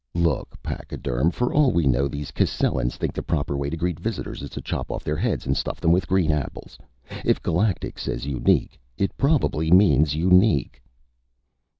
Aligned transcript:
"Look, 0.15 0.57
pachyderm, 0.63 1.29
for 1.29 1.53
all 1.53 1.71
we 1.71 1.85
know, 1.85 2.07
these 2.07 2.31
Cascellans 2.31 2.95
think 2.95 3.13
the 3.13 3.21
proper 3.21 3.55
way 3.55 3.69
to 3.69 3.77
greet 3.77 3.99
visitors 3.99 4.41
is 4.41 4.49
to 4.49 4.59
chop 4.59 4.89
off 4.89 5.03
their 5.03 5.15
heads 5.15 5.45
and 5.45 5.55
stuff 5.55 5.79
them 5.79 5.91
with 5.91 6.07
green 6.07 6.31
apples. 6.31 6.79
If 7.23 7.39
Galactic 7.43 7.99
says 7.99 8.25
unique, 8.25 8.79
it 8.97 9.15
probably 9.15 9.69
means 9.69 10.15
unique." 10.15 10.81